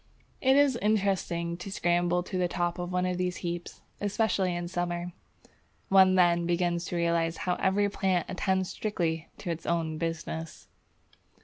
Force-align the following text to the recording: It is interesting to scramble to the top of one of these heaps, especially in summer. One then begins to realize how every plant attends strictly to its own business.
It 0.41 0.55
is 0.57 0.77
interesting 0.77 1.57
to 1.57 1.71
scramble 1.71 2.23
to 2.23 2.35
the 2.35 2.47
top 2.47 2.79
of 2.79 2.91
one 2.91 3.05
of 3.05 3.19
these 3.19 3.35
heaps, 3.45 3.81
especially 3.99 4.55
in 4.55 4.67
summer. 4.67 5.13
One 5.89 6.15
then 6.15 6.47
begins 6.47 6.85
to 6.85 6.95
realize 6.95 7.37
how 7.45 7.53
every 7.57 7.87
plant 7.87 8.25
attends 8.27 8.67
strictly 8.69 9.27
to 9.37 9.51
its 9.51 9.67
own 9.67 9.99
business. 9.99 10.67